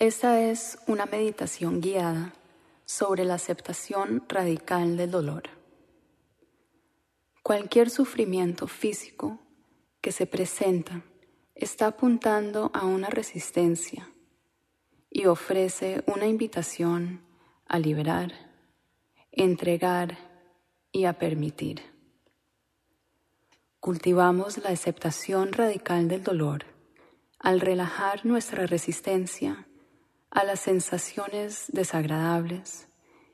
Esta 0.00 0.40
es 0.40 0.78
una 0.86 1.04
meditación 1.04 1.82
guiada 1.82 2.32
sobre 2.86 3.26
la 3.26 3.34
aceptación 3.34 4.24
radical 4.30 4.96
del 4.96 5.10
dolor. 5.10 5.42
Cualquier 7.42 7.90
sufrimiento 7.90 8.66
físico 8.66 9.38
que 10.00 10.10
se 10.10 10.24
presenta 10.24 11.02
está 11.54 11.88
apuntando 11.88 12.70
a 12.72 12.86
una 12.86 13.10
resistencia 13.10 14.10
y 15.10 15.26
ofrece 15.26 16.02
una 16.06 16.26
invitación 16.26 17.20
a 17.66 17.78
liberar, 17.78 18.32
entregar 19.32 20.16
y 20.92 21.04
a 21.04 21.18
permitir. 21.18 21.82
Cultivamos 23.80 24.56
la 24.56 24.70
aceptación 24.70 25.52
radical 25.52 26.08
del 26.08 26.22
dolor 26.22 26.64
al 27.38 27.60
relajar 27.60 28.24
nuestra 28.24 28.66
resistencia 28.66 29.66
a 30.30 30.44
las 30.44 30.60
sensaciones 30.60 31.66
desagradables 31.72 32.88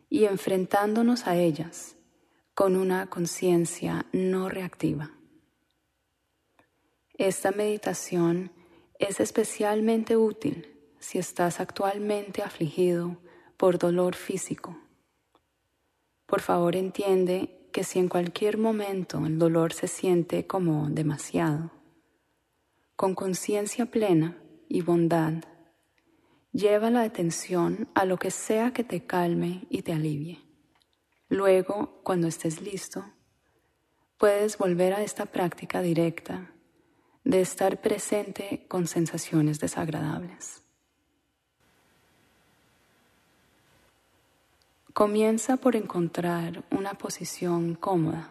y 0.08 0.24
enfrentándonos 0.24 1.26
a 1.26 1.36
ellas 1.36 1.96
con 2.54 2.76
una 2.76 3.08
conciencia 3.08 4.06
no 4.12 4.48
reactiva. 4.48 5.10
Esta 7.14 7.50
meditación 7.50 8.50
es 8.98 9.20
especialmente 9.20 10.16
útil 10.16 10.74
si 10.98 11.18
estás 11.18 11.60
actualmente 11.60 12.42
afligido 12.42 13.18
por 13.56 13.78
dolor 13.78 14.14
físico. 14.14 14.78
Por 16.26 16.40
favor 16.40 16.76
entiende 16.76 17.68
que 17.72 17.84
si 17.84 17.98
en 17.98 18.08
cualquier 18.08 18.58
momento 18.58 19.24
el 19.26 19.38
dolor 19.38 19.72
se 19.72 19.86
siente 19.86 20.46
como 20.46 20.88
demasiado, 20.88 21.70
con 22.96 23.14
conciencia 23.14 23.86
plena 23.86 24.38
y 24.68 24.80
bondad, 24.80 25.44
Lleva 26.52 26.90
la 26.90 27.02
atención 27.02 27.88
a 27.94 28.04
lo 28.04 28.18
que 28.18 28.30
sea 28.30 28.72
que 28.72 28.84
te 28.84 29.06
calme 29.06 29.66
y 29.68 29.82
te 29.82 29.92
alivie. 29.92 30.42
Luego, 31.28 32.00
cuando 32.02 32.28
estés 32.28 32.60
listo, 32.60 33.04
puedes 34.18 34.56
volver 34.58 34.94
a 34.94 35.02
esta 35.02 35.26
práctica 35.26 35.82
directa 35.82 36.50
de 37.24 37.40
estar 37.40 37.80
presente 37.80 38.64
con 38.68 38.86
sensaciones 38.86 39.58
desagradables. 39.58 40.62
Comienza 44.92 45.58
por 45.58 45.76
encontrar 45.76 46.64
una 46.70 46.94
posición 46.94 47.74
cómoda, 47.74 48.30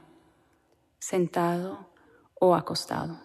sentado 0.98 1.90
o 2.40 2.56
acostado. 2.56 3.25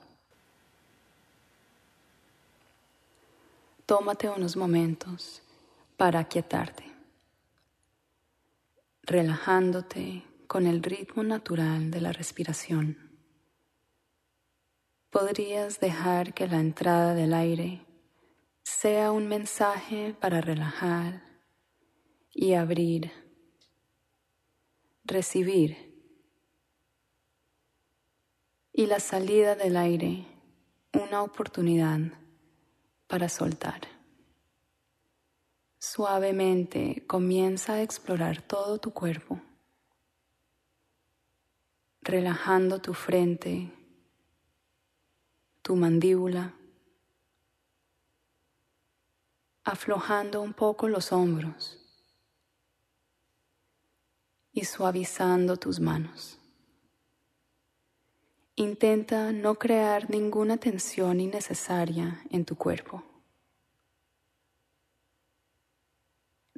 Tómate 3.91 4.29
unos 4.29 4.57
momentos 4.57 5.43
para 5.97 6.21
aquietarte, 6.21 6.85
relajándote 9.03 10.23
con 10.47 10.69
el 10.69 10.81
ritmo 10.81 11.25
natural 11.25 11.91
de 11.91 12.01
la 12.01 12.13
respiración. 12.13 13.19
Podrías 15.11 15.81
dejar 15.81 16.35
que 16.35 16.47
la 16.47 16.61
entrada 16.61 17.15
del 17.15 17.35
aire 17.35 17.85
sea 18.63 19.11
un 19.11 19.27
mensaje 19.27 20.15
para 20.21 20.41
relajar 20.41 21.25
y 22.33 22.55
abrir, 22.55 23.11
recibir, 25.03 26.01
y 28.73 28.87
la 28.87 29.01
salida 29.01 29.57
del 29.57 29.77
aire 29.77 30.27
una 30.93 31.25
oportunidad 31.25 31.99
para 33.11 33.29
soltar. 33.29 33.81
Suavemente 35.81 37.05
comienza 37.09 37.73
a 37.73 37.83
explorar 37.83 38.41
todo 38.41 38.79
tu 38.79 38.93
cuerpo, 38.93 39.41
relajando 42.03 42.81
tu 42.81 42.95
frente, 42.95 43.73
tu 45.61 45.75
mandíbula, 45.75 46.55
aflojando 49.65 50.41
un 50.41 50.53
poco 50.55 50.87
los 50.87 51.11
hombros 51.11 51.79
y 54.53 54.65
suavizando 54.65 55.57
tus 55.57 55.81
manos. 55.81 56.39
Intenta 58.57 59.33
no 59.33 59.55
crear 59.55 60.11
ninguna 60.11 60.59
tensión 60.59 61.19
innecesaria 61.19 62.23
en 62.31 62.45
tu 62.45 62.57
cuerpo. 62.57 63.10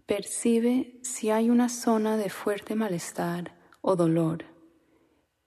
Percibe 0.06 0.98
si 1.02 1.30
hay 1.30 1.48
una 1.48 1.68
zona 1.68 2.16
de 2.16 2.28
fuerte 2.28 2.74
malestar 2.74 3.56
o 3.80 3.94
dolor 3.94 4.44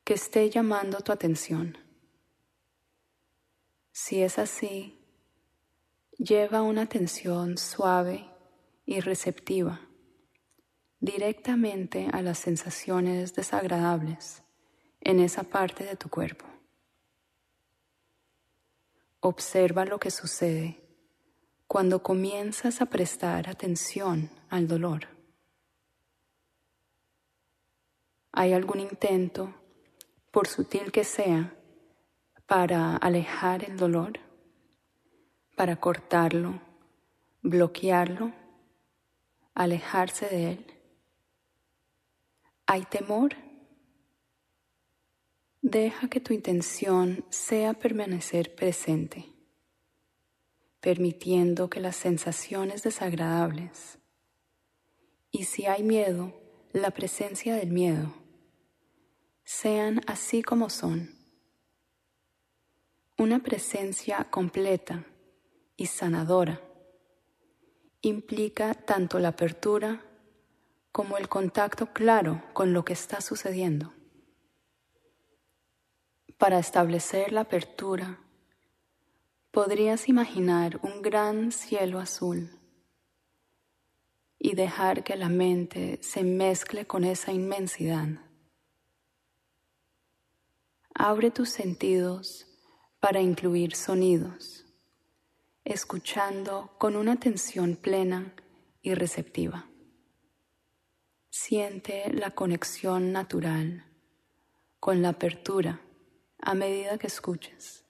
que 0.04 0.14
esté 0.14 0.50
llamando 0.50 1.02
tu 1.02 1.12
atención. 1.12 1.78
Si 3.92 4.22
es 4.22 4.40
así, 4.40 5.00
lleva 6.18 6.62
una 6.62 6.84
atención 6.84 7.58
suave 7.58 8.30
y 8.86 9.00
receptiva 9.00 9.82
directamente 11.00 12.08
a 12.12 12.22
las 12.22 12.40
sensaciones 12.40 13.36
desagradables 13.36 14.42
en 15.02 15.20
esa 15.20 15.44
parte 15.44 15.84
de 15.84 15.96
tu 15.96 16.10
cuerpo. 16.10 16.46
Observa 19.20 19.86
lo 19.86 20.00
que 20.00 20.12
sucede 20.12 20.85
cuando 21.68 22.04
comienzas 22.04 22.82
a 22.82 22.86
prestar 22.86 23.50
atención 23.50 24.30
al 24.50 24.68
dolor. 24.68 25.08
¿Hay 28.32 28.54
algún 28.54 28.80
intento, 28.80 29.54
por 30.32 30.48
sutil 30.48 30.92
que 30.92 31.04
sea, 31.04 31.56
para 32.46 32.98
alejar 32.98 33.64
el 33.64 33.78
dolor, 33.78 34.20
para 35.56 35.78
cortarlo, 35.78 36.62
bloquearlo, 37.42 38.34
alejarse 39.54 40.28
de 40.28 40.52
él? 40.52 40.66
¿Hay 42.68 42.84
temor? 42.84 43.36
Deja 45.62 46.10
que 46.10 46.20
tu 46.20 46.34
intención 46.34 47.26
sea 47.30 47.74
permanecer 47.74 48.54
presente, 48.54 49.35
permitiendo 50.86 51.68
que 51.68 51.80
las 51.80 51.96
sensaciones 51.96 52.84
desagradables 52.84 53.98
y 55.32 55.46
si 55.46 55.66
hay 55.66 55.82
miedo, 55.82 56.32
la 56.74 56.92
presencia 56.92 57.56
del 57.56 57.72
miedo, 57.72 58.14
sean 59.44 60.02
así 60.06 60.44
como 60.44 60.70
son. 60.70 61.10
Una 63.18 63.42
presencia 63.42 64.28
completa 64.30 65.08
y 65.76 65.88
sanadora 65.88 66.62
implica 68.02 68.76
tanto 68.76 69.18
la 69.18 69.30
apertura 69.30 70.06
como 70.92 71.18
el 71.18 71.28
contacto 71.30 71.94
claro 71.94 72.44
con 72.54 72.74
lo 72.74 72.86
que 72.86 72.94
está 72.94 73.22
sucediendo. 73.22 73.92
Para 76.38 76.60
establecer 76.60 77.32
la 77.32 77.42
apertura, 77.42 78.20
podrías 79.56 80.10
imaginar 80.10 80.82
un 80.82 81.02
gran 81.02 81.54
cielo 81.54 82.00
azul 82.02 82.60
y 84.38 84.54
dejar 84.54 85.06
que 85.06 85.16
la 85.16 85.30
mente 85.30 85.98
se 86.02 86.24
mezcle 86.24 86.86
con 86.86 87.06
esa 87.06 87.32
inmensidad. 87.32 88.10
Abre 90.94 91.32
tus 91.32 91.52
sentidos 91.52 92.48
para 93.00 93.22
incluir 93.22 93.78
sonidos, 93.78 94.66
escuchando 95.64 96.76
con 96.78 96.98
una 96.98 97.14
atención 97.14 97.78
plena 97.78 98.36
y 98.82 98.94
receptiva. 98.94 99.70
Siente 101.30 102.12
la 102.12 102.32
conexión 102.32 103.14
natural 103.14 103.86
con 104.82 105.02
la 105.02 105.10
apertura 105.12 105.80
a 106.40 106.56
medida 106.56 106.98
que 106.98 107.08
escuches 107.08 107.85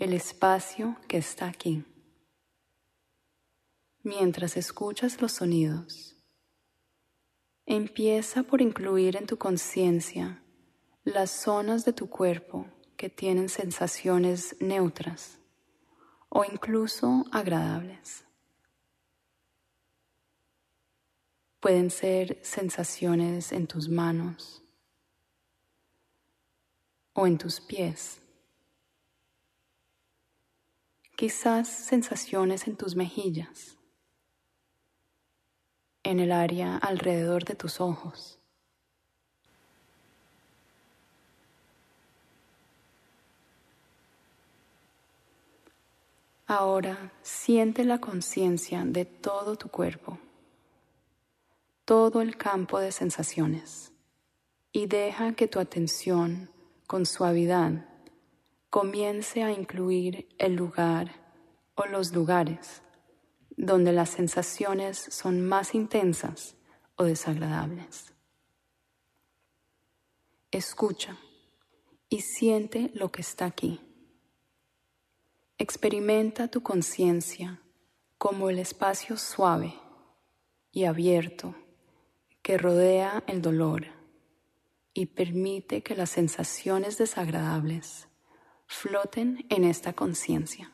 el 0.00 0.14
espacio 0.14 0.96
que 1.06 1.18
está 1.18 1.46
aquí. 1.46 1.84
Mientras 4.02 4.56
escuchas 4.56 5.20
los 5.20 5.32
sonidos, 5.32 6.16
empieza 7.66 8.42
por 8.42 8.62
incluir 8.62 9.16
en 9.16 9.26
tu 9.26 9.36
conciencia 9.36 10.42
las 11.04 11.30
zonas 11.30 11.84
de 11.84 11.92
tu 11.92 12.08
cuerpo 12.08 12.66
que 12.96 13.10
tienen 13.10 13.48
sensaciones 13.48 14.56
neutras 14.58 15.38
o 16.30 16.44
incluso 16.44 17.24
agradables. 17.30 18.24
Pueden 21.60 21.90
ser 21.90 22.40
sensaciones 22.42 23.52
en 23.52 23.66
tus 23.66 23.90
manos, 23.90 24.62
o 27.12 27.26
en 27.26 27.36
tus 27.36 27.60
pies. 27.60 28.19
Quizás 31.20 31.68
sensaciones 31.68 32.66
en 32.66 32.76
tus 32.76 32.96
mejillas 32.96 33.76
en 36.02 36.18
el 36.18 36.32
área 36.32 36.78
alrededor 36.78 37.44
de 37.44 37.54
tus 37.54 37.78
ojos. 37.78 38.38
Ahora 46.46 47.12
siente 47.20 47.84
la 47.84 47.98
conciencia 47.98 48.82
de 48.86 49.04
todo 49.04 49.56
tu 49.56 49.68
cuerpo, 49.68 50.18
todo 51.84 52.22
el 52.22 52.38
campo 52.38 52.78
de 52.80 52.92
sensaciones 52.92 53.92
y 54.72 54.86
deja 54.86 55.34
que 55.34 55.48
tu 55.48 55.60
atención 55.60 56.48
con 56.86 57.04
suavidad 57.04 57.89
comience 58.70 59.42
a 59.42 59.50
incluir 59.50 60.28
el 60.38 60.54
lugar 60.54 61.12
o 61.74 61.86
los 61.86 62.14
lugares 62.14 62.82
donde 63.56 63.92
las 63.92 64.10
sensaciones 64.10 64.96
son 64.96 65.46
más 65.46 65.74
intensas 65.74 66.54
o 66.96 67.04
desagradables. 67.04 68.14
Escucha 70.50 71.16
y 72.08 72.22
siente 72.22 72.90
lo 72.94 73.12
que 73.12 73.20
está 73.20 73.44
aquí. 73.44 73.80
Experimenta 75.58 76.48
tu 76.48 76.62
conciencia 76.62 77.60
como 78.18 78.50
el 78.50 78.58
espacio 78.58 79.16
suave 79.16 79.74
y 80.72 80.84
abierto 80.84 81.54
que 82.42 82.56
rodea 82.56 83.24
el 83.26 83.42
dolor 83.42 83.86
y 84.94 85.06
permite 85.06 85.82
que 85.82 85.94
las 85.94 86.10
sensaciones 86.10 86.98
desagradables 86.98 88.08
floten 88.70 89.44
en 89.48 89.64
esta 89.64 89.92
conciencia. 89.92 90.70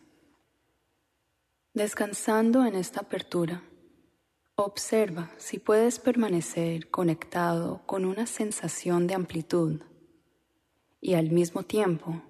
Descansando 1.72 2.66
en 2.66 2.74
esta 2.74 3.00
apertura, 3.00 3.62
observa 4.54 5.30
si 5.38 5.58
puedes 5.58 5.98
permanecer 5.98 6.90
conectado 6.90 7.80
con 7.86 8.04
una 8.04 8.26
sensación 8.26 9.06
de 9.06 9.14
amplitud 9.14 9.80
y 11.00 11.14
al 11.14 11.30
mismo 11.30 11.62
tiempo 11.62 12.22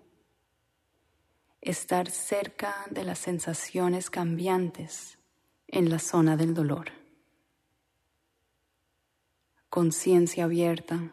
estar 1.61 2.11
cerca 2.11 2.87
de 2.91 3.03
las 3.03 3.19
sensaciones 3.19 4.09
cambiantes 4.09 5.19
en 5.67 5.91
la 5.91 5.99
zona 5.99 6.37
del 6.37 6.55
dolor. 6.55 6.93
Conciencia 9.69 10.45
abierta 10.45 11.11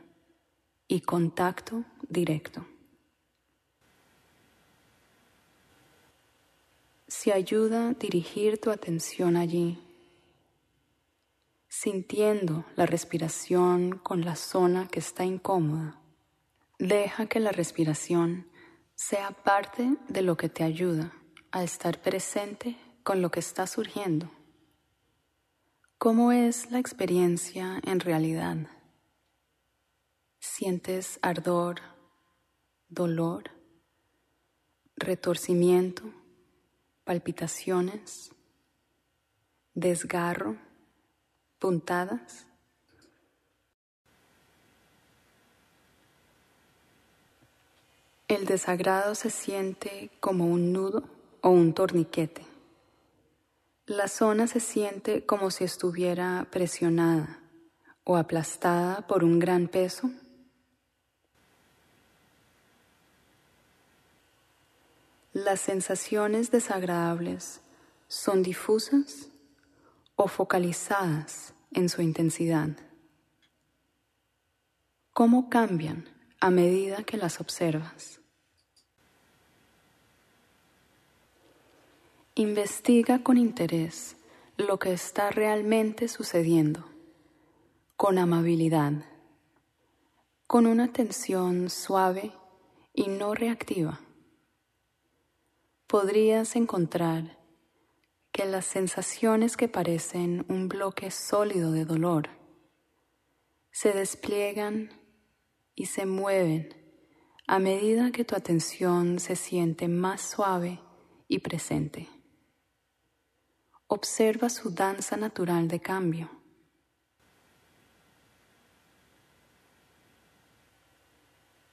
y 0.88 1.02
contacto 1.02 1.84
directo. 2.08 2.68
Si 7.24 7.32
ayuda 7.32 7.94
dirigir 7.94 8.60
tu 8.60 8.70
atención 8.70 9.38
allí, 9.38 9.82
sintiendo 11.70 12.66
la 12.76 12.86
respiración 12.86 13.98
con 13.98 14.26
la 14.26 14.36
zona 14.36 14.90
que 14.90 15.00
está 15.00 15.24
incómoda, 15.24 16.02
deja 16.80 17.28
que 17.28 17.40
la 17.40 17.54
respiración 17.54 18.52
sea 18.96 19.32
parte 19.32 19.96
de 20.10 20.22
lo 20.22 20.36
que 20.36 20.50
te 20.50 20.66
ayuda 20.66 21.14
a 21.54 21.64
estar 21.64 22.02
presente 22.02 22.76
con 23.04 23.22
lo 23.22 23.32
que 23.32 23.40
está 23.40 23.68
surgiendo. 23.68 24.30
¿Cómo 25.98 26.34
es 26.34 26.72
la 26.72 26.80
experiencia 26.80 27.80
en 27.86 28.02
realidad? 28.02 28.58
¿Sientes 30.42 31.20
ardor, 31.22 31.80
dolor, 32.90 33.50
retorcimiento, 34.98 36.04
palpitaciones, 37.04 38.32
desgarro, 39.74 40.58
puntadas? 41.60 42.48
El 48.28 48.46
desagrado 48.46 49.16
se 49.16 49.30
siente 49.30 50.10
como 50.20 50.48
un 50.48 50.74
nudo 50.74 51.04
o 51.42 51.50
un 51.50 51.74
torniquete. 51.74 52.46
La 53.86 54.08
zona 54.08 54.48
se 54.48 54.62
siente 54.62 55.26
como 55.26 55.52
si 55.52 55.66
estuviera 55.66 56.48
presionada 56.50 57.40
o 58.06 58.16
aplastada 58.18 59.06
por 59.08 59.24
un 59.24 59.40
gran 59.40 59.68
peso. 59.68 60.10
Las 65.34 65.62
sensaciones 65.62 66.52
desagradables 66.52 67.62
son 68.08 68.44
difusas 68.44 69.30
o 70.16 70.28
focalizadas 70.28 71.56
en 71.72 71.90
su 71.90 72.04
intensidad. 72.04 72.70
¿Cómo 75.12 75.50
cambian 75.50 76.08
a 76.40 76.52
medida 76.52 77.04
que 77.04 77.18
las 77.18 77.42
observas? 77.42 78.20
Investiga 82.36 83.24
con 83.24 83.40
interés 83.40 84.18
lo 84.58 84.78
que 84.78 84.94
está 84.94 85.32
realmente 85.32 86.10
sucediendo, 86.10 86.86
con 87.96 88.20
amabilidad, 88.20 88.94
con 90.46 90.68
una 90.68 90.84
atención 90.84 91.72
suave 91.72 92.32
y 92.94 93.08
no 93.08 93.34
reactiva. 93.34 94.00
Podrías 95.94 96.56
encontrar 96.56 97.38
que 98.32 98.46
las 98.46 98.66
sensaciones 98.66 99.56
que 99.56 99.68
parecen 99.68 100.44
un 100.50 100.68
bloque 100.68 101.12
sólido 101.12 101.72
de 101.72 101.86
dolor 101.86 102.30
se 103.70 103.94
despliegan 103.94 104.90
y 105.76 105.86
se 105.86 106.08
mueven 106.08 106.74
a 107.46 107.60
medida 107.60 108.12
que 108.12 108.26
tu 108.26 108.36
atención 108.36 109.20
se 109.20 109.36
siente 109.36 109.88
más 109.88 110.22
suave 110.22 110.80
y 111.28 111.38
presente. 111.38 112.10
Observa 113.86 114.50
su 114.50 114.72
danza 114.72 115.16
natural 115.16 115.68
de 115.68 115.80
cambio. 115.80 116.32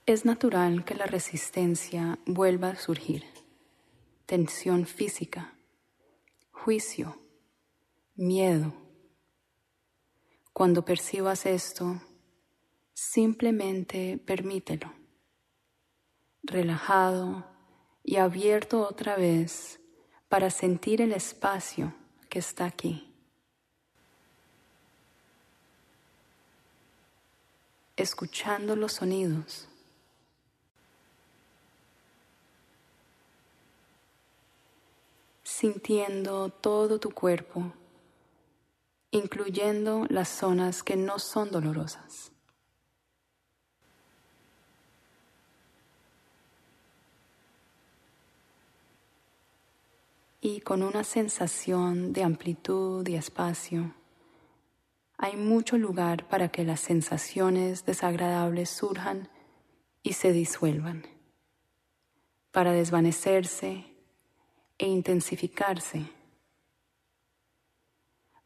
Es 0.04 0.26
natural 0.26 0.84
que 0.84 0.94
la 0.94 1.06
resistencia 1.06 2.18
vuelva 2.26 2.68
a 2.68 2.76
surgir. 2.76 3.39
Tensión 4.30 4.86
física, 4.86 5.58
juicio, 6.52 7.20
miedo. 8.14 8.72
Cuando 10.52 10.84
percibas 10.84 11.46
esto, 11.46 12.00
simplemente 12.94 14.22
permítelo, 14.24 14.92
relajado 16.44 17.44
y 18.04 18.18
abierto 18.18 18.86
otra 18.86 19.16
vez 19.16 19.80
para 20.28 20.48
sentir 20.50 21.02
el 21.02 21.12
espacio 21.12 21.92
que 22.28 22.38
está 22.38 22.66
aquí. 22.66 23.12
Escuchando 27.96 28.76
los 28.76 28.92
sonidos. 28.92 29.69
Sintiendo 35.60 36.48
todo 36.48 36.98
tu 36.98 37.10
cuerpo, 37.10 37.74
incluyendo 39.10 40.06
las 40.08 40.30
zonas 40.30 40.82
que 40.82 40.96
no 40.96 41.18
son 41.18 41.50
dolorosas. 41.50 42.32
y 50.40 50.62
con 50.62 50.82
una 50.82 51.04
sensación 51.04 52.14
de 52.14 52.24
amplitud 52.24 53.06
y 53.06 53.16
espacio. 53.16 53.94
Hay 55.18 55.36
mucho 55.36 55.76
lugar 55.76 56.26
para 56.26 56.48
que 56.48 56.64
las 56.64 56.80
sensaciones 56.80 57.84
desagradables 57.84 58.70
surjan 58.70 59.28
y 60.02 60.14
se 60.14 60.32
disuelvan, 60.32 61.06
para 62.50 62.72
desvanecerse 62.72 63.89
e 64.80 64.86
intensificarse, 64.86 66.06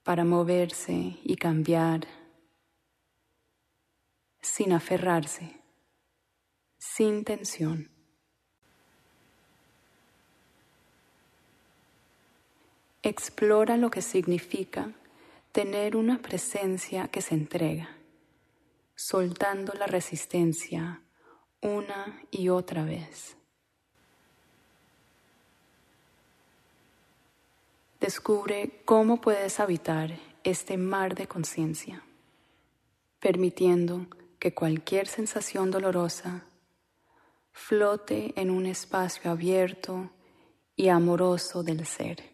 para 0.03 0.25
moverse 0.25 1.17
y 1.23 1.37
cambiar, 1.37 2.09
sin 4.43 4.73
aferrarse, 4.73 5.61
sin 6.77 7.25
tensión. 7.25 7.89
Explora 13.05 13.77
lo 13.77 13.91
que 13.91 14.03
significa 14.03 14.91
tener 15.53 15.95
una 15.95 16.21
presencia 16.21 17.07
que 17.07 17.23
se 17.23 17.35
entrega, 17.37 17.97
soltando 18.97 19.73
la 19.75 19.87
resistencia 19.87 21.01
una 21.61 22.21
y 22.33 22.49
otra 22.49 22.85
vez. 22.85 23.37
Descubre 28.01 28.83
cómo 28.85 29.21
puedes 29.21 29.61
habitar 29.61 30.19
este 30.43 30.77
mar 30.77 31.15
de 31.15 31.27
conciencia, 31.27 32.03
permitiendo 33.19 34.07
que 34.39 34.53
cualquier 34.53 35.07
sensación 35.07 35.71
dolorosa 35.71 36.45
flote 37.53 38.35
en 38.37 38.51
un 38.51 38.67
espacio 38.67 39.31
abierto 39.31 40.11
y 40.77 40.89
amoroso 40.89 41.63
del 41.63 41.87
ser. 41.87 42.34